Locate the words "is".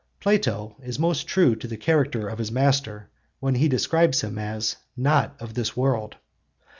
0.83-0.97